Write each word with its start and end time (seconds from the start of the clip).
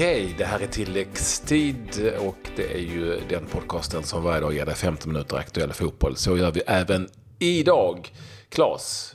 hej! 0.00 0.34
Det 0.38 0.44
här 0.44 0.60
är 0.60 0.66
tilläggstid 0.66 2.12
och 2.20 2.50
det 2.56 2.74
är 2.74 2.78
ju 2.78 3.20
den 3.28 3.46
podcasten 3.46 4.02
som 4.02 4.22
varje 4.22 4.40
dag 4.40 4.54
ger 4.54 4.66
dig 4.66 4.74
15 4.74 5.12
minuter 5.12 5.36
aktuell 5.36 5.72
fotboll. 5.72 6.16
Så 6.16 6.36
gör 6.36 6.52
vi 6.52 6.60
även 6.66 7.08
idag. 7.38 8.12
Klas, 8.48 9.14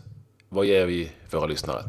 vad 0.50 0.66
ger 0.66 0.86
vi 0.86 1.12
våra 1.32 1.46
lyssnare? 1.46 1.84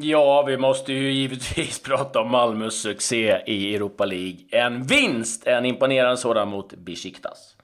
Ja, 0.00 0.44
vi 0.46 0.56
måste 0.56 0.92
ju 0.92 1.12
givetvis 1.12 1.82
prata 1.84 2.20
om 2.20 2.30
Malmös 2.30 2.82
succé 2.82 3.42
i 3.46 3.74
Europa 3.74 4.04
League. 4.04 4.36
En 4.50 4.82
vinst, 4.82 5.46
en 5.46 5.64
imponerande 5.64 6.16
sådan 6.16 6.48
mot 6.48 6.74
Besiktas. 6.74 7.56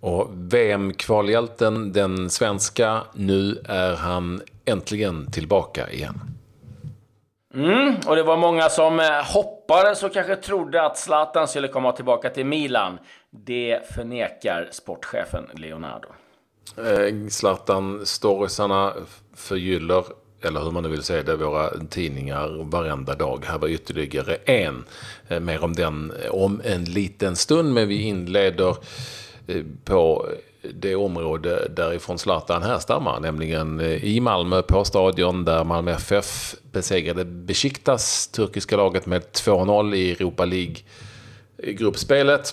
Och 0.00 0.30
VM-kvalhjälten, 0.32 1.92
den 1.92 2.30
svenska, 2.30 3.02
nu 3.14 3.62
är 3.64 3.96
han 3.96 4.42
äntligen 4.64 5.30
tillbaka 5.30 5.90
igen. 5.90 6.20
Mm, 7.54 7.94
och 8.06 8.16
det 8.16 8.22
var 8.22 8.36
många 8.36 8.68
som 8.68 9.00
eh, 9.00 9.06
hoppades 9.34 10.02
och 10.02 10.12
kanske 10.12 10.36
trodde 10.36 10.82
att 10.82 10.98
Zlatan 10.98 11.48
skulle 11.48 11.68
komma 11.68 11.92
tillbaka 11.92 12.30
till 12.30 12.46
Milan. 12.46 12.98
Det 13.30 13.80
förnekar 13.94 14.68
sportchefen 14.72 15.44
Leonardo. 15.54 16.08
Eh, 16.76 17.28
Zlatan-storiesarna 17.28 18.92
förgyller, 19.36 20.04
eller 20.42 20.60
hur 20.60 20.70
man 20.70 20.82
nu 20.82 20.88
vill 20.88 21.02
säga 21.02 21.22
det, 21.22 21.36
våra 21.36 21.70
tidningar 21.90 22.64
varenda 22.64 23.14
dag. 23.14 23.44
Här 23.48 23.58
var 23.58 23.68
ytterligare 23.68 24.34
en. 24.34 24.84
Eh, 25.28 25.40
mer 25.40 25.64
om 25.64 25.72
den 25.72 26.12
om 26.30 26.60
en 26.64 26.84
liten 26.84 27.36
stund, 27.36 27.72
men 27.74 27.88
vi 27.88 28.02
inleder 28.02 28.76
Eh, 29.52 29.62
på 29.84 30.26
det 30.74 30.96
område 30.96 31.68
därifrån 31.76 32.18
Zlatan 32.18 32.62
härstammar, 32.62 33.20
nämligen 33.20 33.80
eh, 33.80 34.04
i 34.04 34.20
Malmö 34.20 34.62
på 34.62 34.84
Stadion 34.84 35.44
där 35.44 35.64
Malmö 35.64 35.92
FF 35.92 36.54
besegrade 36.72 37.24
Besiktas, 37.24 38.26
turkiska 38.28 38.76
laget, 38.76 39.06
med 39.06 39.22
2-0 39.22 39.94
i 39.94 40.10
Europa 40.10 40.44
League-gruppspelet. 40.44 42.40
Eh, 42.40 42.52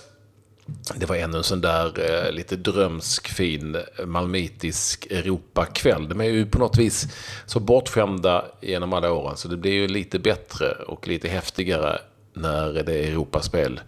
det 0.96 1.06
var 1.06 1.16
ännu 1.16 1.38
en 1.38 1.44
sån 1.44 1.60
där 1.60 1.86
eh, 2.26 2.32
lite 2.32 2.56
drömsk, 2.56 3.28
fin, 3.28 3.76
malmitisk 4.06 5.06
Europakväll. 5.06 6.08
De 6.08 6.20
är 6.20 6.24
ju 6.24 6.46
på 6.46 6.58
något 6.58 6.78
vis 6.78 7.06
så 7.46 7.60
bortskämda 7.60 8.44
genom 8.60 8.92
alla 8.92 9.12
åren 9.12 9.36
så 9.36 9.48
det 9.48 9.56
blir 9.56 9.72
ju 9.72 9.88
lite 9.88 10.18
bättre 10.18 10.70
och 10.70 11.08
lite 11.08 11.28
häftigare 11.28 11.98
när 12.32 12.72
det 12.72 12.94
är 12.94 13.10
Europaspel 13.10 13.80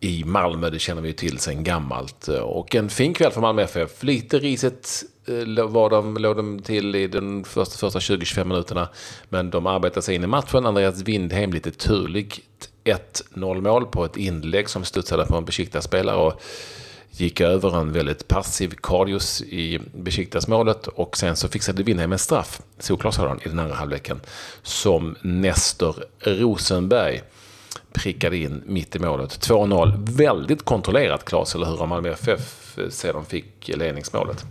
i 0.00 0.24
Malmö. 0.24 0.70
Det 0.70 0.78
känner 0.78 1.02
vi 1.02 1.12
till 1.12 1.38
sedan 1.38 1.64
gammalt. 1.64 2.28
Och 2.28 2.74
en 2.74 2.88
fin 2.88 3.14
kväll 3.14 3.32
för 3.32 3.40
Malmö 3.40 3.62
FF. 3.62 4.02
Lite 4.02 4.38
riset 4.38 4.88
eh, 5.26 5.64
var 5.64 5.90
de, 5.90 6.16
låg 6.16 6.36
de 6.36 6.62
till 6.62 6.94
i 6.94 7.06
de 7.06 7.44
första, 7.44 7.78
första 7.78 7.98
20-25 7.98 8.44
minuterna. 8.44 8.88
Men 9.28 9.50
de 9.50 9.66
arbetade 9.66 10.02
sig 10.02 10.14
in 10.14 10.24
i 10.24 10.26
matchen. 10.26 10.66
Andreas 10.66 11.02
Windheim 11.02 11.52
lite 11.52 11.70
turligt 11.70 12.40
1-0 12.84 13.60
mål 13.60 13.86
på 13.86 14.04
ett 14.04 14.16
inlägg 14.16 14.68
som 14.68 14.84
studsade 14.84 15.26
på 15.26 15.36
en 15.36 15.44
Besiktas-spelare. 15.44 16.16
Och 16.16 16.42
gick 17.10 17.40
över 17.40 17.80
en 17.80 17.92
väldigt 17.92 18.28
passiv 18.28 18.74
Karius 18.82 19.42
i 19.42 19.80
Besiktas-målet 19.94 20.86
och 20.86 21.16
sen 21.16 21.36
så 21.36 21.48
fixade 21.48 21.82
Windheim 21.82 22.12
en 22.12 22.18
straff, 22.18 22.60
solklar 22.78 23.10
sådan, 23.10 23.40
i 23.44 23.48
den 23.48 23.58
andra 23.58 23.74
halvleken, 23.74 24.20
som 24.62 25.16
Nestor 25.22 26.04
Rosenberg 26.20 27.22
prickade 27.96 28.36
in 28.36 28.62
mitt 28.66 28.96
i 28.96 28.98
målet. 28.98 29.30
2-0. 29.30 30.16
Väldigt 30.18 30.64
kontrollerat, 30.64 31.24
Claes, 31.24 31.54
eller 31.54 31.66
hur? 31.66 31.82
Av 31.82 31.88
Malmö 31.88 32.10
FF 32.10 32.76
sedan 32.90 33.24
fick 33.24 33.68
ledningsmålet. 33.76 34.44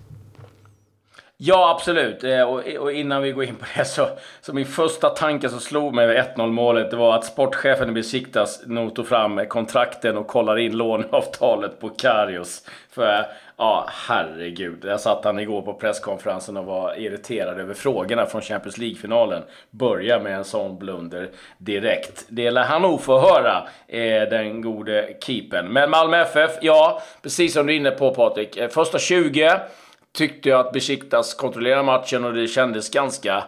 Ja, 1.38 1.72
absolut. 1.76 2.24
Eh, 2.24 2.42
och, 2.42 2.92
innan 2.92 3.22
vi 3.22 3.32
går 3.32 3.44
in 3.44 3.56
på 3.56 3.66
det 3.76 3.86
så, 3.86 4.08
så 4.42 4.54
min 4.54 4.66
första 4.66 5.10
tanke 5.10 5.50
som 5.50 5.60
slog 5.60 5.94
mig 5.94 6.08
vid 6.08 6.18
1-0 6.18 6.52
målet, 6.52 6.92
det 6.92 6.98
var 6.98 7.16
att 7.16 7.26
sportchefen 7.26 7.90
i 7.90 7.92
Besiktas 7.92 8.62
nog 8.66 8.96
tog 8.96 9.08
fram 9.08 9.46
kontrakten 9.48 10.18
och 10.18 10.28
kollade 10.28 10.62
in 10.62 10.78
låneavtalet 10.78 11.80
på 11.80 11.90
Karius. 11.90 12.64
För 12.92 13.26
Ja, 13.58 13.86
herregud. 13.90 14.86
Jag 14.86 15.02
satt 15.02 15.26
han 15.26 15.40
igår 15.40 15.62
på 15.62 15.74
presskonferensen 15.74 16.58
och 16.58 16.66
var 16.66 17.00
irriterad 17.00 17.60
över 17.60 17.74
frågorna 17.74 18.26
från 18.26 18.42
Champions 18.42 18.78
League-finalen. 18.78 19.44
Börja 19.72 20.20
med 20.20 20.36
en 20.36 20.46
sån 20.46 20.78
blunder 20.78 21.30
direkt. 21.58 22.26
Det 22.28 22.52
lär 22.52 22.64
han 22.64 22.82
nog 22.82 23.02
få 23.02 23.20
höra, 23.20 23.68
eh, 23.88 24.30
den 24.30 24.62
gode 24.62 25.18
keepern. 25.22 25.68
Men 25.68 25.90
Malmö 25.90 26.22
FF, 26.22 26.52
ja, 26.62 27.02
precis 27.22 27.54
som 27.54 27.68
du 27.68 27.74
är 27.74 27.78
inne 27.78 27.92
på 27.92 28.14
Patrik. 28.14 28.58
Eh, 28.58 28.70
första 28.70 29.00
20 29.00 29.60
tyckte 30.14 30.50
jag 30.50 30.60
att 30.60 30.74
Besiktas 30.74 31.34
kontrollerade 31.34 31.84
matchen 31.84 32.26
och 32.26 32.34
det 32.34 32.48
kändes 32.48 32.90
ganska 32.90 33.44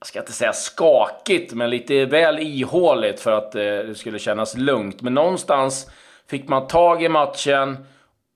jag 0.00 0.06
ska 0.06 0.18
inte 0.18 0.32
säga 0.32 0.52
skakigt, 0.52 1.52
men 1.52 1.70
lite 1.70 2.04
väl 2.04 2.38
ihåligt 2.38 3.20
för 3.20 3.32
att 3.32 3.54
eh, 3.54 3.62
det 3.62 3.98
skulle 3.98 4.18
kännas 4.18 4.56
lugnt. 4.56 5.02
Men 5.02 5.14
någonstans 5.14 5.90
fick 6.26 6.48
man 6.48 6.66
tag 6.66 7.02
i 7.02 7.08
matchen 7.08 7.86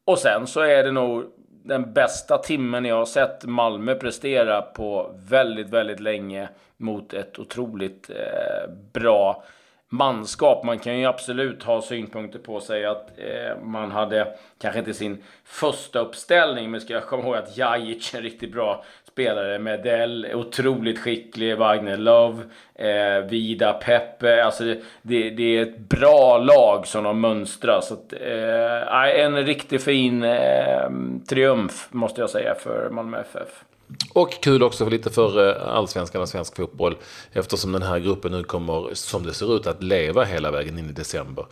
och 0.04 0.18
sen 0.18 0.46
så 0.46 0.60
är 0.60 0.84
det 0.84 0.92
nog 0.92 1.24
den 1.64 1.92
bästa 1.92 2.38
timmen 2.38 2.84
jag 2.84 2.96
har 2.96 3.04
sett 3.04 3.44
Malmö 3.44 3.94
prestera 3.94 4.62
på 4.62 5.14
väldigt, 5.28 5.70
väldigt 5.70 6.00
länge 6.00 6.48
mot 6.76 7.14
ett 7.14 7.38
otroligt 7.38 8.10
eh, 8.10 8.70
bra 8.92 9.44
manskap. 9.88 10.64
Man 10.64 10.78
kan 10.78 10.98
ju 10.98 11.06
absolut 11.06 11.62
ha 11.62 11.82
synpunkter 11.82 12.38
på 12.38 12.60
sig 12.60 12.84
att 12.84 13.18
eh, 13.18 13.62
man 13.62 13.90
hade 13.90 14.38
kanske 14.60 14.78
inte 14.78 14.94
sin 14.94 15.24
första 15.44 15.98
uppställning, 15.98 16.70
men 16.70 16.80
ska 16.80 16.92
jag 16.92 17.06
komma 17.06 17.22
ihåg 17.22 17.36
att 17.36 17.56
Jajic 17.56 18.14
är 18.14 18.18
en 18.18 18.24
riktigt 18.24 18.52
bra 18.52 18.84
spelare. 19.12 19.58
Medell, 19.58 20.26
otroligt 20.34 20.98
skicklig. 20.98 21.58
Wagner 21.58 21.96
Love, 21.96 22.42
eh, 22.74 23.24
Vida, 23.30 23.72
Peppe. 23.72 24.44
Alltså 24.44 24.64
det, 24.64 24.80
det, 25.02 25.30
det, 25.30 25.58
är 25.58 25.62
ett 25.62 25.78
bra 25.78 26.38
lag 26.38 26.86
som 26.86 27.04
de 27.04 27.20
mönstrar. 27.20 27.80
Så 27.80 27.94
att, 27.94 28.12
eh, 28.12 29.24
en 29.24 29.46
riktigt 29.46 29.82
fin 29.82 30.22
eh, 30.22 30.90
triumf, 31.28 31.88
måste 31.90 32.20
jag 32.20 32.30
säga, 32.30 32.54
för 32.54 32.90
Malmö 32.90 33.20
FF. 33.20 33.64
Och 34.12 34.42
kul 34.42 34.62
också 34.62 34.88
lite 34.88 35.10
för 35.10 35.48
eh, 35.48 35.76
allsvenskan 35.76 36.22
och 36.22 36.28
svensk 36.28 36.56
fotboll. 36.56 36.96
Eftersom 37.32 37.72
den 37.72 37.82
här 37.82 37.98
gruppen 37.98 38.32
nu 38.32 38.42
kommer, 38.42 38.94
som 38.94 39.26
det 39.26 39.34
ser 39.34 39.56
ut, 39.56 39.66
att 39.66 39.82
leva 39.82 40.24
hela 40.24 40.50
vägen 40.50 40.78
in 40.78 40.90
i 40.90 40.92
december. 40.92 41.44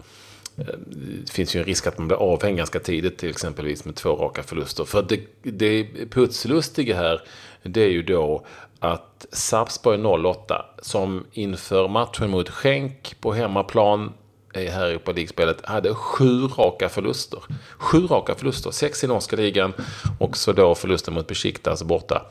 Eh, 0.58 0.64
det 1.24 1.30
finns 1.30 1.56
ju 1.56 1.60
en 1.60 1.66
risk 1.66 1.86
att 1.86 1.98
man 1.98 2.08
blir 2.08 2.16
avhängd 2.16 2.56
ganska 2.56 2.80
tidigt, 2.80 3.18
till 3.18 3.30
exempelvis 3.30 3.84
med 3.84 3.94
två 3.94 4.16
raka 4.16 4.42
förluster. 4.42 4.84
För 4.84 5.02
det, 5.02 5.20
det 5.42 5.84
putslustiga 6.10 6.96
här, 6.96 7.22
det 7.62 7.80
är 7.80 7.90
ju 7.90 8.02
då 8.02 8.46
att 8.78 9.26
Sarpsborg 9.32 10.04
08, 10.04 10.64
som 10.82 11.24
inför 11.32 11.88
matchen 11.88 12.30
mot 12.30 12.48
Schenk 12.48 13.16
på 13.20 13.32
hemmaplan 13.32 14.12
här 14.54 14.86
i 14.86 14.90
Europa 14.90 15.12
League-spelet 15.12 15.66
hade 15.66 15.94
sju 15.94 16.46
raka 16.46 16.88
förluster. 16.88 17.40
Sju 17.78 18.06
raka 18.06 18.34
förluster, 18.34 18.70
sex 18.70 19.04
i 19.04 19.06
norska 19.06 19.36
ligan 19.36 19.72
och 20.18 20.36
så 20.36 20.52
då 20.52 20.74
förlusten 20.74 21.14
mot 21.14 21.26
Besiktas 21.26 21.82
borta. 21.82 22.26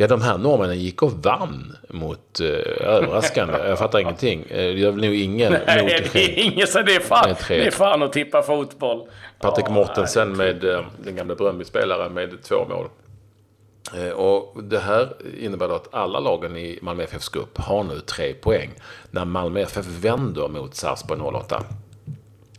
Ja, 0.00 0.06
de 0.06 0.22
här 0.22 0.38
norrmännen 0.38 0.78
gick 0.78 1.02
och 1.02 1.12
vann 1.12 1.76
mot, 1.88 2.40
eh, 2.40 2.86
överraskande, 2.88 3.58
jag 3.68 3.78
fattar 3.78 3.98
ingenting. 3.98 4.44
Eh, 4.48 4.56
det 4.56 4.72
gör 4.72 4.90
väl 4.90 5.00
nog 5.00 5.14
ingen 5.14 5.52
Nej, 5.66 5.82
mot 5.82 6.12
det 6.12 6.38
är 6.38 6.44
ingen 6.44 6.66
så 6.66 6.82
det 6.82 6.94
är 6.94 7.00
fan, 7.00 7.34
det 7.48 7.66
är 7.66 7.70
fan 7.70 8.02
att 8.02 8.12
tippa 8.12 8.42
fotboll. 8.42 9.08
Patrik 9.38 9.66
oh, 9.66 9.72
Mortensen 9.72 10.36
med 10.36 10.64
eh, 10.64 10.84
den 11.04 11.16
gamla 11.16 11.34
Bröndby-spelaren 11.34 12.12
med 12.12 12.42
två 12.42 12.64
mål. 12.68 12.88
Eh, 13.94 14.10
och 14.10 14.62
det 14.62 14.78
här 14.78 15.08
innebär 15.40 15.68
då 15.68 15.74
att 15.74 15.94
alla 15.94 16.20
lagen 16.20 16.56
i 16.56 16.78
Malmö 16.82 17.02
FFs 17.02 17.28
grupp 17.28 17.58
har 17.58 17.84
nu 17.84 18.00
tre 18.00 18.34
poäng 18.34 18.70
när 19.10 19.24
Malmö 19.24 19.60
FF 19.60 19.86
vänder 19.86 20.48
mot 20.48 20.74
Sarpsborg 20.74 21.20
08. 21.20 21.62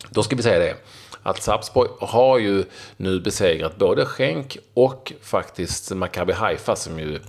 Då 0.09 0.23
ska 0.23 0.35
vi 0.35 0.43
säga 0.43 0.59
det 0.59 0.75
att 1.23 1.41
Sarpsborg 1.41 1.89
har 1.99 2.37
ju 2.37 2.63
nu 2.97 3.19
besegrat 3.19 3.77
både 3.77 4.05
Schenk 4.05 4.57
och 4.73 5.13
faktiskt 5.21 5.91
Maccabi 5.91 6.33
Haifa 6.33 6.75
som 6.75 6.99
ju 6.99 7.19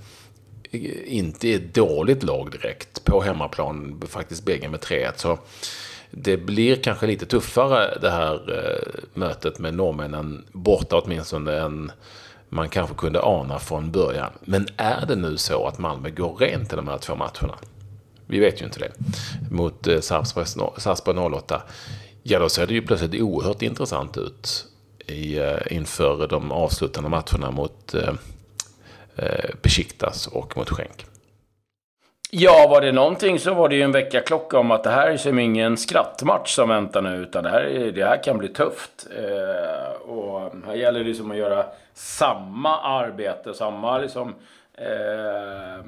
inte 1.05 1.47
är 1.47 1.55
ett 1.55 1.73
dåligt 1.73 2.23
lag 2.23 2.51
direkt 2.51 3.03
på 3.03 3.21
hemmaplan, 3.21 4.01
faktiskt 4.07 4.45
bägge 4.45 4.69
med 4.69 4.79
3-1. 4.79 5.11
Så 5.15 5.39
det 6.11 6.37
blir 6.37 6.75
kanske 6.75 7.07
lite 7.07 7.25
tuffare 7.25 7.97
det 8.01 8.09
här 8.09 8.33
eh, 8.33 9.03
mötet 9.13 9.59
med 9.59 9.73
norrmännen 9.73 10.45
borta 10.51 10.97
åtminstone 10.97 11.59
än 11.59 11.91
man 12.49 12.69
kanske 12.69 12.95
kunde 12.95 13.21
ana 13.21 13.59
från 13.59 13.91
början. 13.91 14.31
Men 14.41 14.67
är 14.77 15.05
det 15.05 15.15
nu 15.15 15.37
så 15.37 15.67
att 15.67 15.77
Malmö 15.77 16.09
går 16.09 16.35
rent 16.35 16.73
i 16.73 16.75
de 16.75 16.87
här 16.87 16.97
två 16.97 17.15
matcherna? 17.15 17.55
Vi 18.25 18.39
vet 18.39 18.61
ju 18.61 18.65
inte 18.65 18.79
det. 18.79 18.91
Mot 19.51 19.87
eh, 19.87 19.99
Sarpsborg 19.99 21.17
08. 21.33 21.61
Ja, 22.23 22.39
då 22.39 22.49
ser 22.49 22.67
det 22.67 22.73
ju 22.73 22.81
plötsligt 22.81 23.21
oerhört 23.21 23.61
intressant 23.61 24.17
ut 24.17 24.65
i, 25.07 25.37
eh, 25.39 25.57
inför 25.69 26.27
de 26.27 26.51
avslutande 26.51 27.09
matcherna 27.09 27.51
mot 27.51 27.93
eh, 27.93 28.13
eh, 29.15 29.49
Besiktas 29.61 30.27
och 30.27 30.57
mot 30.57 30.69
Schenk. 30.69 31.05
Ja, 32.31 32.67
var 32.69 32.81
det 32.81 32.91
någonting 32.91 33.39
så 33.39 33.53
var 33.53 33.69
det 33.69 33.75
ju 33.75 33.81
en 33.81 33.91
väckarklocka 33.91 34.59
om 34.59 34.71
att 34.71 34.83
det 34.83 34.89
här 34.89 35.07
är 35.07 35.17
som 35.17 35.39
ingen 35.39 35.77
skrattmatch 35.77 36.55
som 36.55 36.69
väntar 36.69 37.01
nu, 37.01 37.15
utan 37.15 37.43
det 37.43 37.49
här, 37.49 37.91
det 37.95 38.05
här 38.05 38.23
kan 38.23 38.37
bli 38.37 38.47
tufft. 38.47 39.07
Eh, 39.17 40.01
och 40.01 40.51
här 40.65 40.73
gäller 40.73 40.99
det 40.99 41.05
liksom 41.05 41.31
att 41.31 41.37
göra 41.37 41.65
samma 41.93 42.81
arbete, 42.81 43.53
samma 43.53 43.97
liksom, 43.97 44.35
eh, 44.77 45.85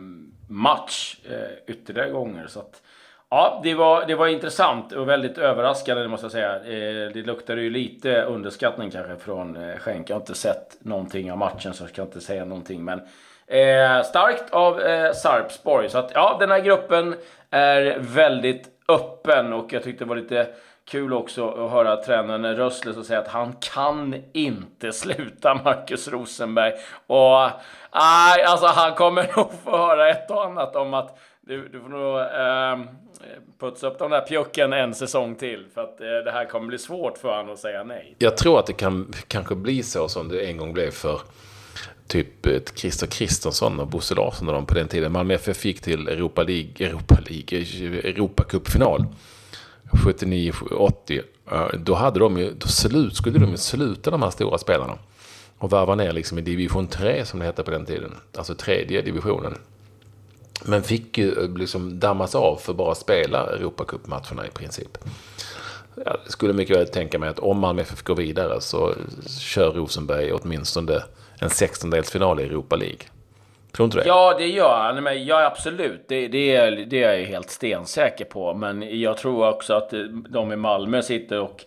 match 0.47 1.17
eh, 1.29 1.73
ytterligare 1.75 2.09
gånger. 2.09 2.47
Så 2.47 2.59
att, 2.59 2.81
Ja, 3.29 3.59
det 3.63 3.73
var, 3.73 4.05
det 4.05 4.15
var 4.15 4.27
intressant 4.27 4.91
och 4.91 5.09
väldigt 5.09 5.37
överraskande 5.37 6.01
det 6.01 6.07
måste 6.07 6.25
jag 6.25 6.31
säga. 6.31 6.55
Eh, 6.55 7.11
det 7.13 7.25
luktade 7.25 7.61
ju 7.61 7.69
lite 7.69 8.21
underskattning 8.21 8.91
kanske 8.91 9.15
från 9.15 9.55
eh, 9.55 9.77
Schenk. 9.77 10.09
Jag 10.09 10.15
har 10.15 10.21
inte 10.21 10.35
sett 10.35 10.77
någonting 10.79 11.31
av 11.31 11.37
matchen 11.37 11.73
så 11.73 11.83
jag 11.83 11.89
ska 11.89 12.01
inte 12.01 12.21
säga 12.21 12.45
någonting. 12.45 12.83
Men 12.83 12.99
eh, 13.47 14.03
starkt 14.03 14.53
av 14.53 14.81
eh, 14.81 15.13
Sarpsborg. 15.13 15.89
Så 15.89 15.97
att 15.97 16.11
ja, 16.13 16.37
den 16.39 16.51
här 16.51 16.59
gruppen 16.59 17.15
är 17.49 17.97
väldigt 17.99 18.69
öppen 18.87 19.53
och 19.53 19.73
jag 19.73 19.83
tyckte 19.83 20.03
det 20.03 20.09
var 20.09 20.15
lite 20.15 20.47
kul 20.85 21.13
också 21.13 21.49
att 21.49 21.71
höra 21.71 21.95
tränaren 21.95 22.55
Rössle 22.55 23.03
säga 23.03 23.19
att 23.19 23.27
han 23.27 23.53
kan 23.53 24.23
inte 24.33 24.91
sluta 24.91 25.53
Marcus 25.53 26.07
Rosenberg. 26.07 26.73
Och 27.07 27.49
nej, 27.93 28.43
alltså 28.45 28.67
han 28.67 28.93
kommer 28.93 29.37
nog 29.37 29.51
få 29.63 29.77
höra 29.77 30.09
ett 30.09 30.31
och 30.31 30.45
annat 30.45 30.75
om 30.75 30.93
att 30.93 31.19
du, 31.47 31.67
du 31.67 31.81
får 31.81 31.89
nog 31.89 32.19
eh, 32.19 32.89
putsa 33.59 33.87
upp 33.87 33.99
de 33.99 34.11
där 34.11 34.21
pjucken 34.21 34.73
en 34.73 34.93
säsong 34.93 35.35
till. 35.35 35.65
För 35.73 35.81
att 35.81 36.01
eh, 36.01 36.07
det 36.07 36.31
här 36.31 36.45
kommer 36.45 36.67
bli 36.67 36.77
svårt 36.77 37.17
för 37.17 37.37
honom 37.37 37.53
att 37.53 37.59
säga 37.59 37.83
nej. 37.83 38.15
Jag 38.19 38.37
tror 38.37 38.59
att 38.59 38.65
det 38.65 38.73
kan 38.73 39.13
kanske 39.27 39.55
bli 39.55 39.83
så 39.83 40.07
som 40.07 40.27
det 40.27 40.45
en 40.45 40.57
gång 40.57 40.73
blev 40.73 40.91
för 40.91 41.21
typ 42.07 42.45
eh, 42.45 42.59
Christer 42.75 43.07
Kristensson 43.07 43.79
och 43.79 43.87
Bosse 43.87 44.15
Larsson 44.15 44.47
och 44.47 44.53
de 44.53 44.65
på 44.65 44.73
den 44.73 44.87
tiden. 44.87 45.11
Malmö 45.11 45.33
FF 45.33 45.65
gick 45.65 45.81
till 45.81 46.07
Europa 46.07 46.43
League, 46.43 46.87
Europa 46.87 47.17
League, 47.29 47.59
Europacup-final 48.11 49.05
79-80. 49.91 51.21
Eh, 51.51 51.67
då 51.79 51.93
hade 51.93 52.19
de 52.19 52.37
ju, 52.37 52.53
då 52.53 52.67
slut, 52.67 53.15
skulle 53.15 53.39
de 53.39 53.51
ju 53.51 53.57
sluta 53.57 54.11
de 54.11 54.21
här 54.21 54.29
stora 54.29 54.57
spelarna. 54.57 54.97
Och 55.57 55.69
varva 55.69 55.95
ner 55.95 56.11
liksom 56.11 56.37
i 56.37 56.41
division 56.41 56.87
3 56.87 57.25
som 57.25 57.39
det 57.39 57.45
hette 57.45 57.63
på 57.63 57.71
den 57.71 57.85
tiden. 57.85 58.11
Alltså 58.37 58.55
tredje 58.55 59.01
divisionen. 59.01 59.57
Men 60.63 60.83
fick 60.83 61.17
ju 61.17 61.43
eh, 61.43 61.57
liksom 61.57 61.99
dammas 61.99 62.35
av 62.35 62.55
för 62.55 62.73
bara 62.73 62.95
spela 62.95 63.45
Europacup-matcherna 63.45 64.47
i 64.47 64.49
princip. 64.49 64.97
Jag 66.05 66.17
skulle 66.27 66.53
mycket 66.53 66.77
väl 66.77 66.87
tänka 66.87 67.19
mig 67.19 67.29
att 67.29 67.39
om 67.39 67.59
Malmö 67.59 67.81
FF 67.81 68.03
går 68.03 68.15
vidare 68.15 68.61
så 68.61 68.93
kör 69.39 69.71
Rosenberg 69.71 70.31
åtminstone 70.33 71.03
en 71.39 71.49
sextondelsfinal 71.49 72.39
i 72.39 72.43
Europa 72.43 72.75
League. 72.75 72.99
Tror 73.71 73.85
inte 73.85 73.97
det? 73.97 74.07
Ja, 74.07 74.35
det 74.37 74.47
gör 74.47 74.77
han. 74.77 75.03
Men 75.03 75.25
ja, 75.25 75.45
absolut. 75.45 76.05
Det, 76.07 76.27
det, 76.27 76.55
är, 76.55 76.71
det 76.71 77.03
är 77.03 77.13
jag 77.13 77.25
helt 77.25 77.49
stensäker 77.49 78.25
på. 78.25 78.53
Men 78.53 78.99
jag 78.99 79.17
tror 79.17 79.49
också 79.49 79.73
att 79.73 79.93
eh, 79.93 79.99
de 80.29 80.51
i 80.51 80.55
Malmö 80.55 81.01
sitter 81.01 81.39
och 81.39 81.65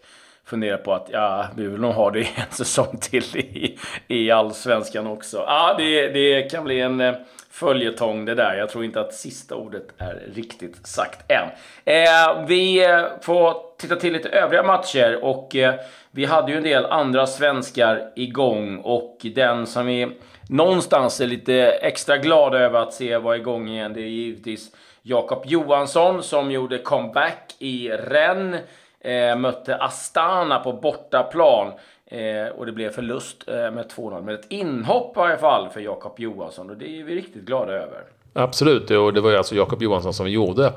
funderar 0.49 0.77
på 0.77 0.95
att 0.95 1.09
ja, 1.13 1.47
vi 1.57 1.67
vill 1.67 1.81
nog 1.81 1.93
ha 1.93 2.11
det 2.11 2.21
en 2.21 2.51
säsong 2.51 2.99
till 3.01 3.37
i, 3.37 3.79
i 4.09 4.31
allsvenskan 4.31 5.07
också. 5.07 5.37
Ja, 5.37 5.75
det, 5.79 6.09
det 6.09 6.51
kan 6.51 6.65
bli 6.65 6.81
en 6.81 7.01
eh, 7.01 7.15
följetong 7.51 8.25
det 8.25 8.35
där. 8.35 8.55
Jag 8.55 8.69
tror 8.69 8.85
inte 8.85 9.01
att 9.01 9.15
sista 9.15 9.55
ordet 9.55 9.87
är 9.99 10.23
riktigt 10.35 10.87
sagt 10.87 11.31
än. 11.31 11.49
Eh, 11.85 12.47
vi 12.47 12.85
eh, 12.85 13.05
får 13.23 13.55
titta 13.79 13.97
till 13.97 14.13
lite 14.13 14.29
övriga 14.29 14.63
matcher 14.63 15.25
och 15.25 15.57
eh, 15.57 15.75
vi 16.11 16.25
hade 16.25 16.51
ju 16.53 16.57
en 16.57 16.63
del 16.63 16.87
andra 16.87 17.27
svenskar 17.27 18.13
igång 18.17 18.79
och 18.79 19.19
den 19.35 19.67
som 19.67 19.87
vi 19.87 20.09
någonstans 20.49 21.21
är 21.21 21.27
lite 21.27 21.55
extra 21.65 22.17
glada 22.17 22.59
över 22.59 22.81
att 22.81 22.95
se 22.95 23.19
vara 23.19 23.37
igång 23.37 23.69
igen. 23.69 23.93
Det 23.93 24.01
är 24.01 24.09
givetvis 24.09 24.71
Jakob 25.03 25.43
Johansson 25.47 26.23
som 26.23 26.51
gjorde 26.51 26.79
comeback 26.79 27.55
i 27.59 27.89
Rennes. 27.89 28.61
Eh, 29.01 29.37
mötte 29.37 29.77
Astana 29.77 30.59
på 30.59 30.73
bortaplan. 30.73 31.73
Eh, 32.07 32.49
och 32.57 32.67
det 32.67 32.73
blev 32.73 32.91
förlust 32.91 33.49
eh, 33.49 33.55
med 33.55 33.91
2-0. 33.97 34.23
Men 34.23 34.35
ett 34.35 34.47
inhopp 34.49 35.17
i 35.17 35.21
alla 35.21 35.37
fall 35.37 35.69
för 35.69 35.81
Jakob 35.81 36.21
Johansson. 36.21 36.71
Och 36.71 36.77
det 36.77 37.01
är 37.01 37.05
vi 37.05 37.15
riktigt 37.15 37.43
glada 37.43 37.73
över. 37.73 38.03
Absolut, 38.33 38.91
och 38.91 39.13
det 39.13 39.21
var 39.21 39.31
ju 39.31 39.37
alltså 39.37 39.55
Jakob 39.55 39.83
Johansson 39.83 40.15
som 40.15 40.31
gjorde 40.31 40.73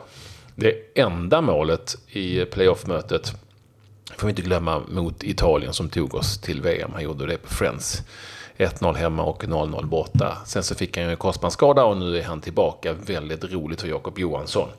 det 0.55 0.99
enda 0.99 1.41
målet 1.41 1.97
i 2.07 2.45
playoff-mötet. 2.45 3.31
Får 4.17 4.27
vi 4.27 4.29
inte 4.29 4.41
glömma 4.41 4.81
mot 4.87 5.23
Italien 5.23 5.73
som 5.73 5.89
tog 5.89 6.15
oss 6.15 6.41
till 6.41 6.61
VM. 6.61 6.91
Han 6.93 7.03
gjorde 7.03 7.27
det 7.27 7.37
på 7.37 7.47
Friends. 7.47 8.01
1-0 8.61 8.93
hemma 8.93 9.23
och 9.23 9.43
0-0 9.43 9.85
borta. 9.85 10.37
Sen 10.45 10.63
så 10.63 10.75
fick 10.75 10.97
han 10.97 11.05
ju 11.05 11.11
en 11.11 11.17
korsbandsskada 11.17 11.83
och 11.83 11.97
nu 11.97 12.17
är 12.17 12.23
han 12.23 12.41
tillbaka. 12.41 12.93
Väldigt 12.93 13.43
roligt 13.43 13.81
för 13.81 13.87
Jakob 13.87 14.19
Johansson. 14.19 14.69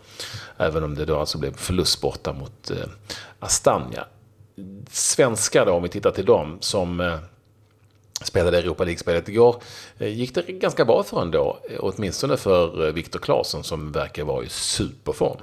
Även 0.57 0.85
om 0.85 0.95
det 0.95 1.05
då 1.05 1.19
alltså 1.19 1.39
blev 1.39 1.57
förlust 1.57 2.01
borta 2.01 2.33
mot 2.33 2.71
eh, 2.71 2.77
Astana. 3.39 4.07
Svenskar 4.91 5.67
då, 5.67 5.73
om 5.73 5.83
vi 5.83 5.89
tittar 5.89 6.11
till 6.11 6.25
dem 6.25 6.57
som 6.61 7.01
eh, 7.01 7.17
spelade 8.25 8.59
Europa 8.59 8.85
League-spelet 8.85 9.29
igår, 9.29 9.63
eh, 9.99 10.09
gick 10.09 10.35
det 10.35 10.43
ganska 10.43 10.85
bra 10.85 11.03
för 11.03 11.23
ändå. 11.23 11.59
Eh, 11.71 11.77
åtminstone 11.81 12.37
för 12.37 12.87
eh, 12.87 12.93
Viktor 12.93 13.19
Claesson 13.19 13.65
som 13.65 13.93
verkar 13.93 14.25
vara 14.25 14.45
i 14.45 14.49
superform. 14.49 15.37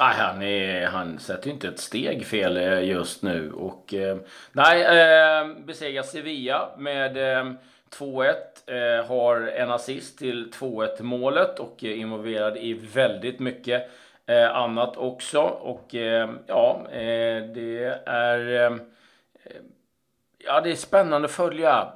Nej, 0.00 0.14
han, 0.14 0.42
är, 0.42 0.86
han 0.86 1.18
sätter 1.18 1.46
ju 1.46 1.52
inte 1.52 1.68
ett 1.68 1.78
steg 1.78 2.26
fel 2.26 2.56
eh, 2.56 2.84
just 2.84 3.22
nu. 3.22 3.52
Och, 3.52 3.94
eh, 3.94 4.16
nej, 4.52 4.82
eh, 4.82 5.48
besegrar 5.64 6.02
Sevilla 6.02 6.70
med 6.78 7.38
eh, 7.38 7.52
2-1. 7.98 8.32
Eh, 8.66 9.06
har 9.06 9.40
en 9.40 9.70
assist 9.70 10.18
till 10.18 10.50
2-1 10.50 11.02
målet 11.02 11.58
och 11.58 11.84
är 11.84 11.94
involverad 11.94 12.56
i 12.56 12.72
väldigt 12.74 13.40
mycket 13.40 13.90
eh, 14.26 14.56
annat 14.56 14.96
också. 14.96 15.40
Och 15.42 15.94
eh, 15.94 16.30
ja, 16.46 16.86
det 17.54 18.02
är... 18.06 18.80
Ja, 20.38 20.60
det 20.60 20.70
är 20.70 20.74
spännande 20.74 21.26
att 21.26 21.32
följa 21.32 21.92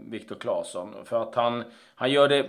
Viktor 0.00 0.36
Claesson. 0.36 0.94
För 1.04 1.22
att 1.22 1.34
han, 1.34 1.64
han 1.94 2.10
gör 2.10 2.28
det 2.28 2.46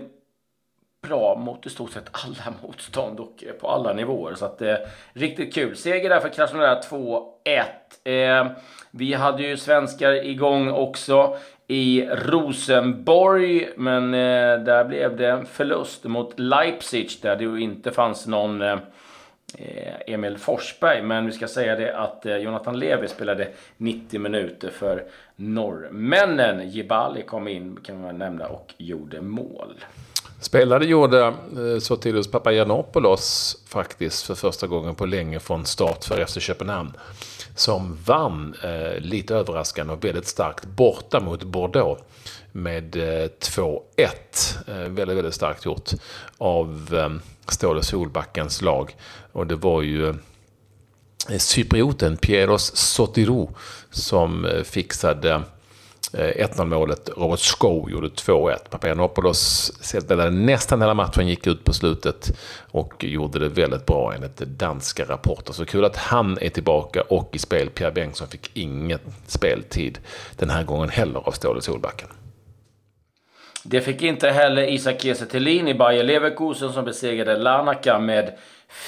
bra 1.08 1.36
mot 1.36 1.66
i 1.66 1.70
stort 1.70 1.92
sett 1.92 2.10
alla 2.12 2.54
motstånd 2.62 3.20
och 3.20 3.44
eh, 3.48 3.54
på 3.54 3.70
alla 3.70 3.94
nivåer. 3.94 4.36
Så 4.36 4.46
att 4.46 4.62
eh, 4.62 4.76
riktigt 5.14 5.54
kul. 5.54 5.76
Seger 5.76 6.10
där 6.10 6.20
för 6.20 6.30
Krasnodar 6.30 6.82
2-1. 6.82 7.22
Eh, 8.04 8.52
vi 8.92 9.14
hade 9.14 9.44
ju 9.44 9.58
svenskar 9.58 10.26
igång 10.26 10.70
också 10.72 11.38
i 11.68 12.06
Rosenborg, 12.06 13.70
men 13.78 14.14
eh, 14.14 14.64
där 14.64 14.86
blev 14.86 15.18
det 15.18 15.30
en 15.30 15.46
förlust 15.46 16.04
mot 16.04 16.40
Leipzig 16.40 17.10
där 17.22 17.36
det 17.36 17.44
ju 17.44 17.58
inte 17.58 17.92
fanns 17.92 18.28
någon 18.28 18.62
eh, 18.62 18.78
eh 19.58 19.94
Emil 20.08 20.38
Forsberg. 20.38 21.02
Men 21.02 21.26
vi 21.26 21.32
ska 21.32 21.48
säga 21.48 21.76
det 21.76 21.98
att 21.98 22.26
eh, 22.26 22.38
Jonathan 22.38 22.80
Levi 22.80 23.08
spelade 23.08 23.48
90 23.78 24.20
minuter 24.20 24.70
för 24.70 25.04
norrmännen. 25.36 26.70
Jibali 26.70 27.24
kom 27.24 27.48
in 27.48 27.80
kan 27.84 28.02
man 28.02 28.18
nämna 28.18 28.48
och 28.48 28.74
gjorde 28.78 29.22
mål. 29.22 29.76
Spelade 30.42 30.86
gjorde 30.86 31.26
eh, 31.28 31.80
Sotirios 31.80 32.32
Papagiannopoulos 32.32 33.58
faktiskt 33.68 34.24
för 34.26 34.36
första 34.36 34.68
gången 34.68 34.96
på 34.96 35.06
länge 35.06 35.40
från 35.40 35.66
start 35.66 36.06
för 36.06 36.26
FC 36.26 36.40
Köpenhamn. 36.40 36.94
Som 37.56 37.98
vann, 38.06 38.56
eh, 38.64 39.00
lite 39.00 39.36
överraskande 39.36 39.94
och 39.94 40.06
väldigt 40.06 40.28
starkt, 40.28 40.66
borta 40.66 41.20
mot 41.20 41.44
Bordeaux 41.44 42.02
med 42.52 42.96
eh, 42.96 43.30
2-1. 43.40 43.80
Eh, 44.68 44.76
väldigt, 44.76 45.18
väldigt 45.18 45.34
starkt 45.34 45.66
gjort 45.66 45.90
av 46.38 46.90
eh, 46.94 47.10
Ståle 47.52 47.84
Solbackens 47.84 48.62
lag. 48.62 48.96
Och 49.32 49.48
det 49.48 49.56
var 49.56 49.82
ju 49.82 50.10
eh, 51.30 51.38
cyprioten 51.38 52.18
Pieros 52.18 52.76
Sotiro 52.76 53.56
som 53.90 54.46
eh, 54.46 54.64
fixade 54.64 55.42
Eh, 56.14 56.46
1-0 56.46 56.66
målet. 56.66 57.10
Robert 57.18 57.40
Skov 57.40 57.92
gjorde 57.92 58.08
2-1. 58.08 58.70
Papagiannopoulos 58.70 59.72
spelade 59.82 60.32
nästan 60.32 60.82
hela 60.82 60.94
matchen, 60.94 61.28
gick 61.28 61.48
ut 61.48 61.64
på 61.64 61.74
slutet 61.74 62.40
och 62.72 63.04
gjorde 63.04 63.40
det 63.40 63.50
väldigt 63.50 63.86
bra 63.86 64.14
enligt 64.14 64.38
danska 64.38 65.06
rapporter. 65.06 65.54
Så 65.54 65.66
kul 65.66 65.86
att 65.86 65.98
han 65.98 66.38
är 66.42 66.50
tillbaka 66.50 67.02
och 67.02 67.30
i 67.36 67.40
spel. 67.40 67.70
Pierre 67.70 67.92
Bengtsson 67.92 68.28
fick 68.28 68.52
ingen 68.54 69.00
speltid 69.28 70.00
den 70.36 70.50
här 70.50 70.64
gången 70.64 70.90
heller 70.90 71.20
av 71.28 71.32
Ståle 71.32 71.62
Solbacken. 71.62 72.08
Det 73.64 73.82
fick 73.82 74.02
inte 74.02 74.30
heller 74.30 74.70
Isak 74.70 75.02
Kiese 75.02 75.38
i 75.38 75.74
Bayer 75.74 76.04
Leverkusen 76.04 76.74
som 76.74 76.86
besegrade 76.86 77.38
Larnaca 77.38 78.00
med 78.00 78.38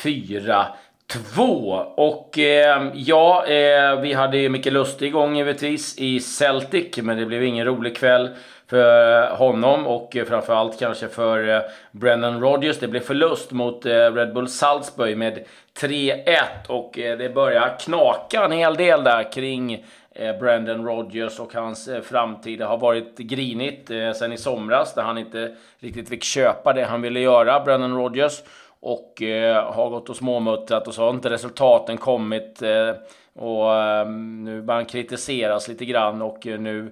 4 0.03 0.67
Två. 1.07 1.69
Och 1.95 2.39
eh, 2.39 2.91
ja, 2.93 3.45
eh, 3.45 4.01
vi 4.01 4.13
hade 4.13 4.37
ju 4.37 4.49
Micke 4.49 4.65
Lustig 4.71 5.07
igång 5.07 5.35
givetvis 5.35 5.97
i 5.97 6.19
Celtic. 6.19 6.97
Men 6.97 7.17
det 7.17 7.25
blev 7.25 7.43
ingen 7.43 7.65
rolig 7.65 7.97
kväll 7.97 8.29
för 8.67 9.35
honom 9.35 9.87
och 9.87 10.17
framförallt 10.27 10.79
kanske 10.79 11.07
för 11.07 11.49
eh, 11.49 11.61
Brennan 11.91 12.41
Rodgers. 12.41 12.79
Det 12.79 12.87
blev 12.87 12.99
förlust 12.99 13.51
mot 13.51 13.85
eh, 13.85 13.91
Red 13.91 14.33
Bull 14.33 14.47
Salzburg 14.47 15.17
med 15.17 15.45
3-1 15.79 16.43
och 16.67 16.99
eh, 16.99 17.17
det 17.17 17.29
börjar 17.29 17.79
knaka 17.79 18.45
en 18.45 18.51
hel 18.51 18.75
del 18.75 19.03
där 19.03 19.31
kring 19.31 19.73
eh, 19.73 20.37
Brendan 20.39 20.39
Brandon 20.39 20.85
Rodgers 20.85 21.39
och 21.39 21.53
hans 21.53 21.89
framtid. 22.03 22.59
Det 22.59 22.65
har 22.65 22.77
varit 22.77 23.17
grinigt 23.17 23.91
sen 24.15 24.33
i 24.33 24.37
somras 24.37 24.93
där 24.93 25.03
han 25.03 25.17
inte 25.17 25.55
riktigt 25.79 26.09
fick 26.09 26.23
köpa 26.23 26.73
det 26.73 26.83
han 26.83 27.01
ville 27.01 27.19
göra, 27.19 27.59
Brandon 27.59 27.97
Rodgers 27.97 28.41
och 28.83 29.21
eh, 29.21 29.73
har 29.73 29.89
gått 29.89 30.09
och 30.09 30.15
småmuttrat 30.15 30.87
och 30.87 30.93
så 30.93 31.01
har 31.01 31.09
inte 31.09 31.29
resultaten 31.29 31.97
kommit. 31.97 32.61
Eh, 32.61 32.91
och 33.33 33.75
eh, 33.75 34.09
nu 34.09 34.61
börjar 34.61 34.79
han 34.79 34.85
kritiseras 34.85 35.67
lite 35.67 35.85
grann 35.85 36.21
och 36.21 36.45
nu 36.45 36.91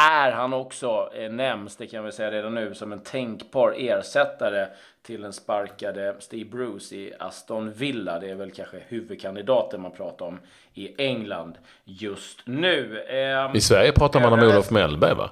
är 0.00 0.32
han 0.32 0.52
också, 0.52 1.10
eh, 1.14 1.30
nämns, 1.32 1.76
det 1.76 1.86
kan 1.86 2.04
vi 2.04 2.12
säga 2.12 2.30
redan 2.30 2.54
nu, 2.54 2.74
som 2.74 2.92
en 2.92 3.00
tänkbar 3.00 3.74
ersättare 3.78 4.66
till 5.02 5.22
den 5.22 5.32
sparkade 5.32 6.16
Steve 6.18 6.50
Bruce 6.50 6.96
i 6.96 7.12
Aston 7.18 7.72
Villa. 7.72 8.18
Det 8.18 8.30
är 8.30 8.34
väl 8.34 8.50
kanske 8.50 8.76
huvudkandidaten 8.88 9.80
man 9.80 9.92
pratar 9.92 10.26
om 10.26 10.38
i 10.74 11.02
England 11.02 11.58
just 11.84 12.38
nu. 12.44 13.04
Eh, 13.08 13.56
I 13.56 13.60
Sverige 13.60 13.92
pratar 13.92 14.20
man 14.20 14.32
om 14.32 14.48
Olof 14.48 14.70
Mellberg 14.70 15.14
va? 15.14 15.30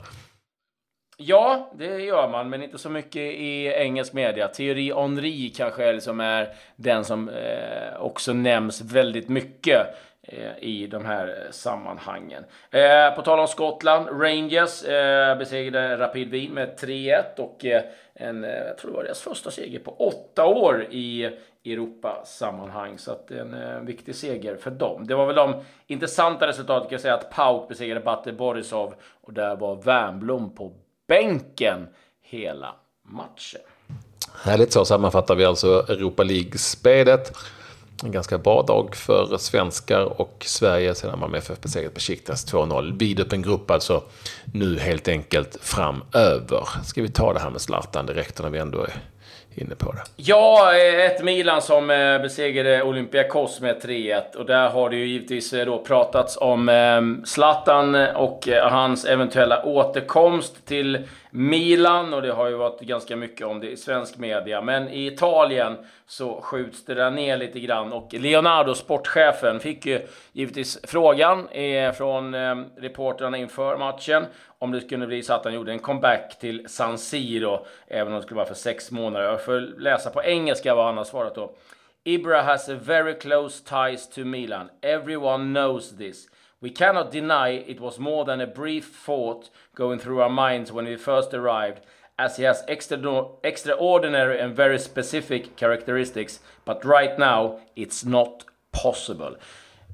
Ja, 1.20 1.70
det 1.74 2.00
gör 2.00 2.28
man, 2.28 2.50
men 2.50 2.62
inte 2.62 2.78
så 2.78 2.90
mycket 2.90 3.22
i 3.22 3.66
engelsk 3.66 4.12
media. 4.12 4.48
Thierry 4.48 4.92
Henry 4.92 5.52
kanske 5.56 5.84
är, 5.84 5.92
liksom 5.92 6.20
är 6.20 6.54
den 6.76 7.04
som 7.04 7.28
eh, 7.28 8.00
också 8.00 8.32
nämns 8.32 8.80
väldigt 8.80 9.28
mycket 9.28 9.86
eh, 10.22 10.58
i 10.58 10.86
de 10.86 11.04
här 11.04 11.46
sammanhangen. 11.50 12.44
Eh, 12.70 13.14
på 13.16 13.22
tal 13.22 13.38
om 13.38 13.48
Skottland, 13.48 14.08
Rangers 14.22 14.84
eh, 14.84 15.38
besegrade 15.38 15.96
Rapid 15.96 16.30
Wien 16.30 16.52
med 16.52 16.78
3-1 16.78 17.22
och 17.36 17.64
eh, 17.64 17.82
en, 18.14 18.44
eh, 18.44 18.50
jag 18.50 18.78
tror 18.78 18.90
det 18.90 18.96
var 18.96 19.04
deras 19.04 19.20
första 19.20 19.50
seger 19.50 19.78
på 19.78 19.90
åtta 19.90 20.46
år 20.46 20.86
i 20.90 21.30
Europasammanhang. 21.64 22.98
Så 22.98 23.12
att 23.12 23.28
det 23.28 23.36
är 23.36 23.40
en 23.40 23.54
eh, 23.54 23.80
viktig 23.80 24.14
seger 24.14 24.56
för 24.56 24.70
dem. 24.70 25.06
Det 25.06 25.14
var 25.14 25.26
väl 25.26 25.36
de 25.36 25.64
intressanta 25.86 26.46
resultaten 26.46 26.88
kan 26.88 26.94
jag 26.94 27.00
säga 27.00 27.14
att 27.14 27.30
Pauk 27.30 27.68
besegrade 27.68 28.00
Batte 28.00 28.32
Borisov 28.32 28.94
och 29.20 29.32
där 29.32 29.56
var 29.56 29.76
Wernbloom 29.76 30.54
på 30.54 30.72
bänken 31.08 31.86
hela 32.22 32.74
matchen. 33.02 33.60
Härligt, 34.42 34.72
så 34.72 34.84
sammanfattar 34.84 35.34
vi 35.34 35.44
alltså 35.44 35.86
Europa 35.88 36.22
League-spelet. 36.22 37.36
En 38.04 38.12
ganska 38.12 38.38
bra 38.38 38.62
dag 38.62 38.96
för 38.96 39.36
svenskar 39.38 40.20
och 40.20 40.44
Sverige 40.46 40.94
sedan 40.94 41.18
Malmö 41.18 41.38
FF 41.38 41.60
besegrat 41.60 41.94
Besiktas 41.94 42.52
2-0. 42.52 42.98
Vidöppen 42.98 43.42
grupp 43.42 43.70
alltså 43.70 44.02
nu 44.54 44.78
helt 44.78 45.08
enkelt 45.08 45.56
framöver. 45.60 46.68
Ska 46.84 47.02
vi 47.02 47.08
ta 47.08 47.32
det 47.32 47.40
här 47.40 47.50
med 47.50 47.60
Zlatan 47.60 48.06
direkt 48.06 48.42
när 48.42 48.50
vi 48.50 48.58
ändå 48.58 48.82
är 48.82 48.94
inne 49.54 49.74
på 49.74 49.92
det. 49.92 50.02
Ja, 50.16 50.72
eh, 50.74 51.06
ett 51.06 51.24
Milan 51.24 51.62
som 51.62 51.90
eh, 51.90 52.18
besegrade 52.18 52.82
Olympiakos 52.82 53.60
med 53.60 53.82
3-1. 53.82 54.36
Och 54.36 54.46
där 54.46 54.68
har 54.68 54.90
det 54.90 54.96
ju 54.96 55.06
givetvis 55.06 55.52
eh, 55.52 55.66
då 55.66 55.78
pratats 55.78 56.38
om 56.40 56.68
ehm, 56.68 57.22
Zlatan 57.24 57.94
och 57.94 58.48
hans 58.70 59.04
eventuella 59.04 59.64
återkomst 59.64 60.66
till 60.66 61.08
Milan 61.30 62.14
och 62.14 62.22
det 62.22 62.32
har 62.32 62.48
ju 62.48 62.56
varit 62.56 62.80
ganska 62.80 63.16
mycket 63.16 63.46
om 63.46 63.60
det 63.60 63.70
i 63.70 63.76
svensk 63.76 64.18
media. 64.18 64.60
Men 64.60 64.88
i 64.88 65.06
Italien 65.06 65.76
så 66.06 66.40
skjuts 66.40 66.84
det 66.84 66.94
där 66.94 67.10
ner 67.10 67.36
lite 67.36 67.60
grann 67.60 67.92
och 67.92 68.14
Leonardo, 68.14 68.74
sportchefen, 68.74 69.60
fick 69.60 69.86
ju 69.86 70.00
givetvis 70.32 70.78
frågan 70.82 71.48
från 71.96 72.34
ehm, 72.34 72.64
reportrarna 72.76 73.36
inför 73.36 73.76
matchen 73.76 74.26
om 74.58 74.70
det 74.70 74.80
skulle 74.80 75.06
bli 75.06 75.22
så 75.22 75.32
att 75.32 75.44
han 75.44 75.54
gjorde 75.54 75.72
en 75.72 75.78
comeback 75.78 76.38
till 76.38 76.68
San 76.68 76.98
Siro, 76.98 77.66
även 77.86 78.12
om 78.12 78.18
det 78.18 78.22
skulle 78.22 78.36
vara 78.36 78.48
för 78.48 78.54
sex 78.54 78.90
månader. 78.90 79.26
Jag 79.26 79.44
får 79.44 79.80
läsa 79.80 80.10
på 80.10 80.22
engelska 80.22 80.74
vad 80.74 80.86
han 80.86 80.96
har 80.96 81.04
svarat 81.04 81.34
då. 81.34 81.54
Ibra 82.04 82.42
has 82.42 82.68
a 82.68 82.78
very 82.82 83.14
close 83.14 83.64
ties 83.64 84.08
to 84.08 84.20
Milan. 84.24 84.70
Everyone 84.82 85.44
knows 85.44 85.96
this. 85.96 86.28
We 86.60 86.68
cannot 86.68 87.12
deny 87.12 87.64
it 87.66 87.80
was 87.80 87.98
more 87.98 88.24
than 88.24 88.40
a 88.40 88.46
brief 88.46 89.04
thought 89.06 89.50
going 89.74 89.98
through 89.98 90.22
our 90.22 90.50
minds 90.50 90.72
when 90.72 90.84
we 90.84 90.96
first 90.96 91.34
arrived, 91.34 91.82
as 92.16 92.36
he 92.36 92.44
has 92.44 92.64
extra 92.66 93.24
extraordinary 93.42 94.40
and 94.40 94.56
very 94.56 94.78
specific 94.78 95.56
characteristics, 95.56 96.40
but 96.64 96.84
right 96.84 97.18
now 97.18 97.60
it's 97.76 98.04
not 98.04 98.44
possible. 98.72 99.36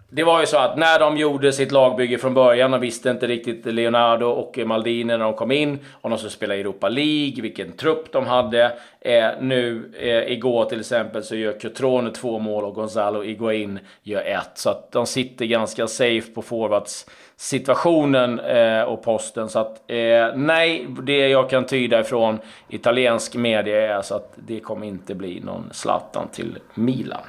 Det 0.08 0.24
var 0.24 0.40
ju 0.40 0.46
så 0.46 0.56
att 0.56 0.76
när 0.76 0.98
de 0.98 1.16
gjorde 1.16 1.52
sitt 1.52 1.72
lagbygge 1.72 2.18
från 2.18 2.34
början, 2.34 2.70
de 2.70 2.80
visste 2.80 3.10
inte 3.10 3.26
riktigt 3.26 3.66
Leonardo 3.66 4.26
och 4.26 4.58
Maldini 4.58 5.04
när 5.04 5.18
de 5.18 5.34
kom 5.34 5.50
in, 5.50 5.78
om 6.00 6.10
de 6.10 6.18
skulle 6.18 6.30
spela 6.30 6.54
Europa 6.54 6.88
League, 6.88 7.42
vilken 7.42 7.72
trupp 7.72 8.12
de 8.12 8.26
hade. 8.26 8.64
Eh, 9.00 9.30
nu, 9.40 9.92
eh, 9.98 10.32
igår 10.32 10.64
till 10.64 10.80
exempel, 10.80 11.22
så 11.22 11.36
gör 11.36 11.60
Cutrone 11.60 12.10
två 12.10 12.38
mål 12.38 12.64
och 12.64 12.74
Gonzalo 12.74 13.24
Iguain 13.24 13.78
gör 14.02 14.20
ett. 14.20 14.50
Så 14.54 14.70
att 14.70 14.92
de 14.92 15.06
sitter 15.06 15.44
ganska 15.44 15.86
safe 15.86 16.32
på 16.34 16.42
forwards 16.42 17.06
situationen 17.36 18.40
eh, 18.40 18.82
och 18.82 19.02
posten. 19.02 19.48
Så 19.48 19.58
att 19.58 19.90
eh, 19.90 20.36
nej, 20.36 20.86
det 21.02 21.28
jag 21.28 21.50
kan 21.50 21.66
tyda 21.66 22.00
ifrån 22.00 22.38
italiensk 22.68 23.34
media 23.34 23.96
är 23.96 24.02
så 24.02 24.14
att 24.14 24.32
det 24.36 24.60
kommer 24.60 24.86
inte 24.86 25.14
bli 25.14 25.40
någon 25.40 25.68
Zlatan 25.72 26.28
till 26.28 26.58
Milan. 26.74 27.22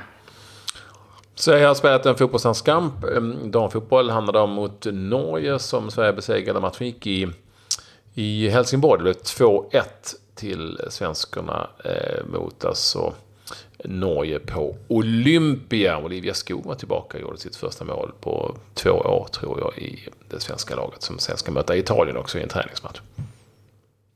Sverige 1.36 1.65
har 1.65 1.75
spelat 1.75 2.06
en 2.06 2.15
fotbollslandskamp. 2.15 2.94
Damfotboll 3.44 4.10
handlade 4.10 4.39
om 4.39 4.50
mot 4.50 4.86
Norge 4.92 5.60
som 5.60 5.92
Sverige 5.92 6.13
besegrade. 6.13 6.60
Matchen 6.60 6.88
gick 6.88 7.08
i, 7.08 7.27
i 8.13 8.50
Helsingborg. 8.50 8.98
Det 9.00 9.04
blev 9.04 9.13
2-1 9.13 9.84
till 10.36 10.80
svenskarna 10.89 11.70
eh, 11.84 12.25
mot 12.25 12.65
alltså 12.65 13.13
Norge 13.84 14.39
på 14.39 14.75
Olympia. 14.88 15.98
Olivia 15.98 16.34
Skog 16.34 16.65
var 16.65 16.75
tillbaka 16.75 17.18
och 17.18 17.22
gjorde 17.22 17.38
sitt 17.38 17.56
första 17.56 17.86
mål 17.86 18.12
på 18.22 18.56
två 18.74 18.89
år 18.89 19.27
tror 19.32 19.60
jag 19.60 19.84
i 19.84 20.10
det 20.30 20.39
svenska 20.39 20.75
laget 20.75 21.01
som 21.01 21.20
sen 21.20 21.38
ska 21.38 21.51
möta 21.51 21.75
Italien 21.75 22.18
också 22.18 22.39
i 22.39 22.42
en 22.44 22.50
träningsmatch. 22.50 23.00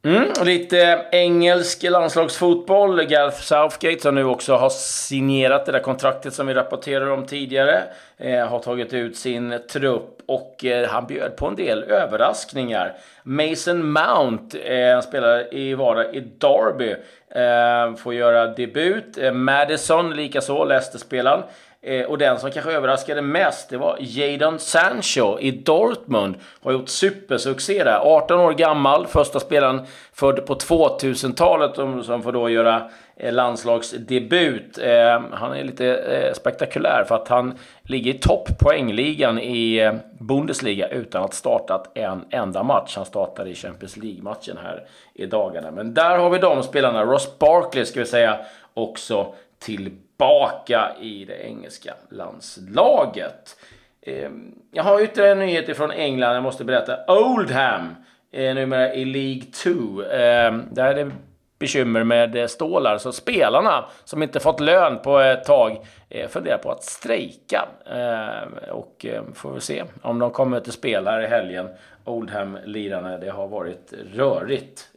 Mm, 0.06 0.29
och 0.39 0.46
lite 0.46 1.06
engelsk 1.12 1.84
landslagsfotboll. 1.84 3.03
Gareth 3.06 3.41
Southgate 3.41 4.00
som 4.00 4.15
nu 4.15 4.24
också 4.24 4.56
har 4.56 4.70
signerat 4.70 5.65
det 5.65 5.72
där 5.72 5.79
kontraktet 5.79 6.34
som 6.34 6.48
vi 6.48 6.53
rapporterade 6.53 7.12
om 7.12 7.25
tidigare. 7.25 7.84
Eh, 8.18 8.48
har 8.48 8.60
tagit 8.60 8.94
ut 8.94 9.18
sin 9.18 9.60
trupp 9.72 10.18
och 10.27 10.65
eh, 10.65 10.89
han 10.89 11.08
bjöd 11.08 11.36
på 11.36 11.48
en 11.48 11.56
del 11.56 11.84
överraskningar. 11.84 12.94
Mason 13.24 13.91
Mount, 13.91 14.74
eh, 14.74 15.01
spelar 15.01 15.53
i 15.53 15.74
Vara 15.74 16.12
i 16.12 16.20
Derby, 16.20 16.96
eh, 17.36 17.96
får 17.96 18.13
göra 18.13 18.48
debut. 18.48 19.18
Eh, 19.18 19.32
Madison 19.32 20.15
likaså, 20.15 20.65
Leicester-spelaren. 20.65 21.44
Eh, 21.81 22.05
och 22.05 22.17
den 22.17 22.39
som 22.39 22.51
kanske 22.51 22.71
överraskade 22.71 23.21
mest, 23.21 23.69
det 23.69 23.77
var 23.77 23.98
Jadon 24.00 24.59
Sancho 24.59 25.39
i 25.39 25.51
Dortmund. 25.51 26.36
Har 26.63 26.71
gjort 26.71 26.89
supersuccé 26.89 27.83
där. 27.83 28.00
18 28.03 28.39
år 28.39 28.53
gammal, 28.53 29.07
första 29.07 29.39
spelaren 29.39 29.81
född 30.13 30.45
på 30.45 30.55
2000-talet 30.55 31.75
som 32.05 32.24
får 32.24 32.31
då 32.31 32.50
göra 32.50 32.89
eh, 33.15 33.33
landslagsdebut. 33.33 34.77
Eh, 34.77 35.21
han 35.31 35.53
är 35.53 35.63
lite 35.63 35.95
eh, 35.95 36.33
spektakulär 36.33 37.03
för 37.07 37.15
att 37.15 37.27
han 37.27 37.57
ligger 37.83 38.13
i 38.13 38.17
topp 38.17 38.59
poängligan 38.59 39.39
i 39.39 39.77
eh, 39.77 39.93
Bundesliga 40.19 40.88
utan 40.88 41.24
att 41.24 41.33
startat 41.33 41.91
en 41.98 42.25
enda 42.29 42.63
match. 42.63 42.95
Han 42.95 43.05
startade 43.05 43.50
i 43.50 43.55
Champions 43.55 43.98
League-matchen 43.98 44.57
här 44.63 44.86
i 45.13 45.25
dagarna. 45.25 45.71
Men 45.71 45.93
där 45.93 46.17
har 46.17 46.29
vi 46.29 46.38
de 46.38 46.63
spelarna. 46.63 47.03
Ross 47.03 47.39
Barkley 47.39 47.86
ska 47.86 48.00
vi 48.00 48.05
säga 48.05 48.39
också 48.74 49.33
tillbaka 49.60 50.92
i 51.01 51.25
det 51.25 51.46
engelska 51.46 51.94
landslaget. 52.10 53.56
Ehm, 54.01 54.56
jag 54.72 54.84
har 54.84 55.01
ytterligare 55.01 55.32
en 55.32 55.39
nyhet 55.39 55.78
från 55.78 55.92
England. 55.92 56.36
Jag 56.36 56.44
måste 56.44 56.66
berätta. 56.66 56.98
Oldham 57.08 57.96
är 58.32 58.54
numera 58.54 58.94
i 58.94 59.06
League 59.06 59.44
2. 59.63 60.04
Ehm, 60.04 60.63
där 60.72 60.86
är 60.86 61.06
det 61.06 61.12
bekymmer 61.60 62.04
med 62.04 62.36
eh, 62.36 62.48
stålar. 62.48 62.98
Så 62.98 63.12
spelarna 63.12 63.86
som 64.04 64.24
inte 64.24 64.39
fått 64.39 64.60
lön 64.60 65.00
på 65.04 65.20
ett 65.20 65.44
tag 65.44 65.86
eh, 66.10 66.30
funderar 66.30 66.58
på 66.58 66.72
att 66.72 66.84
strejka. 66.84 67.68
Ehm, 67.92 68.54
och 68.72 69.06
får 69.34 69.54
vi 69.54 69.62
se 69.62 69.84
om 70.01 70.20
de 70.20 70.32
kommer 70.32 70.60
till 70.60 70.74
spel 70.74 71.08
här 71.08 71.22
i 71.22 71.28
helgen. 71.28 71.68
Oldham-lirarna. 72.06 73.18
Det 73.18 73.30
har 73.30 73.48
varit 73.48 73.94
rörigt. 74.13 74.89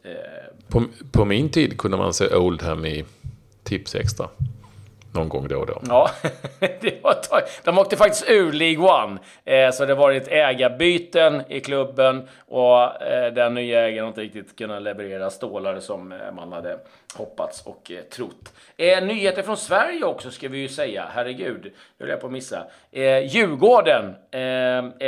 På, 0.67 0.83
på 1.11 1.25
min 1.25 1.49
tid 1.49 1.77
kunde 1.77 1.97
man 1.97 2.13
se 2.13 2.35
Oldham 2.35 2.85
i 2.85 3.05
Tips 3.63 3.95
Extra 3.95 4.27
någon 5.13 5.29
gång 5.29 5.47
då 5.47 5.59
och 5.59 5.67
då. 5.67 5.81
Ja, 5.89 6.09
det 6.59 7.03
var 7.03 7.15
de 7.63 7.77
åkte 7.77 7.97
faktiskt 7.97 8.29
ur 8.29 8.51
League 8.51 9.03
One. 9.03 9.19
Eh, 9.45 9.71
så 9.71 9.85
det 9.85 9.93
har 9.93 9.99
varit 10.01 10.27
ägarbyten 10.27 11.43
i 11.47 11.59
klubben 11.59 12.27
och 12.47 13.01
eh, 13.01 13.33
den 13.33 13.53
nya 13.53 13.87
ägaren 13.87 14.01
har 14.03 14.07
inte 14.07 14.21
riktigt 14.21 14.57
kunnat 14.57 14.81
leverera 14.81 15.29
stålar 15.29 15.79
som 15.79 16.11
eh, 16.11 16.31
man 16.35 16.51
hade 16.51 16.79
hoppats 17.15 17.65
och 17.65 17.91
eh, 17.91 18.01
trott. 18.01 18.53
Eh, 18.77 19.03
nyheter 19.03 19.43
från 19.43 19.57
Sverige 19.57 20.03
också 20.03 20.31
ska 20.31 20.49
vi 20.49 20.57
ju 20.57 20.67
säga. 20.67 21.09
Herregud, 21.13 21.63
det 21.63 22.03
höll 22.03 22.09
jag 22.09 22.21
på 22.21 22.27
att 22.27 22.33
missa. 22.33 22.65
Eh, 22.91 23.19
Djurgården 23.25 24.05
eh, 24.31 24.39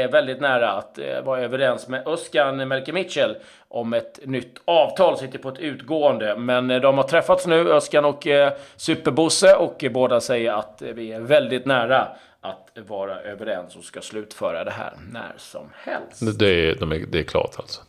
är 0.01 0.11
väldigt 0.11 0.41
nära 0.41 0.71
att 0.71 0.97
eh, 0.97 1.21
vara 1.21 1.41
överens 1.41 1.87
med 1.87 2.07
Özcan 2.07 2.67
Melke 2.67 2.93
Mitchell 2.93 3.37
om 3.67 3.93
ett 3.93 4.19
nytt 4.23 4.57
avtal. 4.65 5.17
Sitter 5.17 5.39
på 5.39 5.49
ett 5.49 5.59
utgående, 5.59 6.35
men 6.35 6.71
eh, 6.71 6.81
de 6.81 6.97
har 6.97 7.07
träffats 7.07 7.47
nu, 7.47 7.71
Özcan 7.71 8.05
och 8.05 8.27
eh, 8.27 8.53
Superbosse, 8.75 9.55
och 9.55 9.85
båda 9.91 10.21
säger 10.21 10.51
att 10.51 10.81
vi 10.81 11.11
är 11.11 11.19
väldigt 11.19 11.65
nära 11.65 12.07
att 12.41 12.77
vara 12.87 13.21
överens 13.21 13.75
och 13.75 13.83
ska 13.83 14.01
slutföra 14.01 14.63
det 14.63 14.71
här 14.71 14.93
när 15.11 15.33
som 15.37 15.69
helst. 15.75 16.39
Det 16.39 16.69
är, 16.69 16.75
de 16.75 16.91
är, 16.91 16.99
det 16.99 17.19
är 17.19 17.23
klart 17.23 17.55
alltså? 17.57 17.81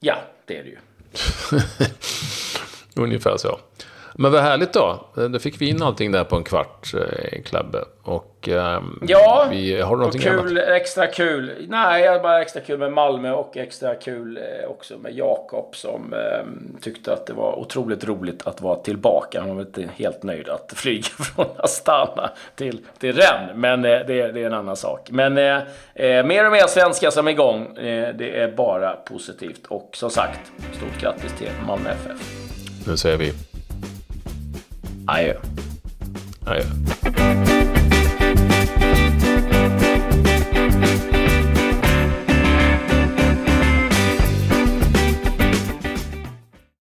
Ja, 0.00 0.16
det 0.46 0.58
är 0.58 0.62
det 0.64 0.70
ju. 0.70 0.78
Ungefär 2.94 3.36
så. 3.36 3.58
Men 4.16 4.32
vad 4.32 4.42
härligt 4.42 4.72
då. 4.72 5.06
Då 5.30 5.38
fick 5.38 5.60
vi 5.60 5.68
in 5.68 5.82
allting 5.82 6.12
där 6.12 6.24
på 6.24 6.36
en 6.36 6.44
kvart, 6.44 6.94
eh, 6.94 7.42
Klabbe. 7.42 7.78
Och 8.02 8.48
um, 8.48 9.02
ja, 9.08 9.46
vi, 9.50 9.80
har 9.80 9.90
du 9.90 9.96
någonting 9.96 10.20
kul, 10.20 10.58
annat? 10.58 10.68
extra 10.68 11.06
kul. 11.06 11.66
Nej, 11.68 12.04
jag 12.04 12.22
bara 12.22 12.42
extra 12.42 12.60
kul 12.60 12.78
med 12.78 12.92
Malmö 12.92 13.32
och 13.32 13.56
extra 13.56 13.94
kul 13.94 14.36
eh, 14.36 14.70
också 14.70 14.98
med 14.98 15.14
Jakob 15.14 15.76
som 15.76 16.12
eh, 16.12 16.80
tyckte 16.80 17.12
att 17.12 17.26
det 17.26 17.32
var 17.32 17.58
otroligt 17.58 18.04
roligt 18.04 18.46
att 18.46 18.60
vara 18.60 18.76
tillbaka. 18.76 19.40
Han 19.40 19.56
var 19.56 19.62
inte 19.62 19.88
helt 19.96 20.22
nöjd 20.22 20.48
att 20.48 20.72
flyga 20.76 21.02
från 21.02 21.46
Astana 21.56 22.30
till, 22.54 22.80
till 22.98 23.12
Rennes, 23.12 23.50
men 23.54 23.84
eh, 23.84 23.90
det, 23.90 24.32
det, 24.32 24.42
är 24.42 24.46
en 24.46 24.54
annan 24.54 24.76
sak. 24.76 25.10
Men 25.10 25.38
eh, 25.38 25.56
eh, 25.94 26.26
mer 26.26 26.46
och 26.46 26.52
mer 26.52 26.66
svenskar 26.66 27.10
som 27.10 27.26
är 27.26 27.30
igång. 27.30 27.76
Eh, 27.76 28.14
det 28.14 28.40
är 28.40 28.52
bara 28.56 28.92
positivt. 28.92 29.66
Och 29.68 29.90
som 29.92 30.10
sagt, 30.10 30.52
stort 30.72 31.00
grattis 31.00 31.32
till 31.38 31.50
Malmö 31.66 31.90
FF. 31.90 32.43
Nu 32.86 32.96
säger 32.96 33.16
vi 33.16 33.32
Adjö. 35.06 35.34
adjö. 36.46 37.53